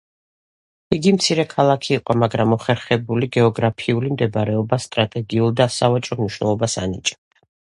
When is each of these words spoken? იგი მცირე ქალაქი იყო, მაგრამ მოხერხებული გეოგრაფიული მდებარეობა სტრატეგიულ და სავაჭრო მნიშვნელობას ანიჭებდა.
იგი 0.95 1.11
მცირე 1.17 1.43
ქალაქი 1.51 1.93
იყო, 1.97 2.15
მაგრამ 2.23 2.49
მოხერხებული 2.53 3.29
გეოგრაფიული 3.37 4.11
მდებარეობა 4.15 4.81
სტრატეგიულ 4.87 5.55
და 5.61 5.69
სავაჭრო 5.77 6.19
მნიშვნელობას 6.25 6.79
ანიჭებდა. 6.87 7.47